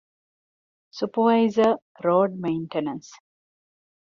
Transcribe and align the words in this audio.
ސްޕަވައިޒަރ، 0.97 1.71
ރޯޑް 2.05 2.35
މެއިންޓެނަންސް 2.43 3.11